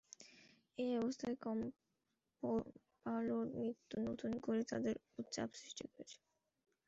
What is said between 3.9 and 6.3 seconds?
নতুন করে তাদের ওপর চাপ সৃষ্টি করেছে।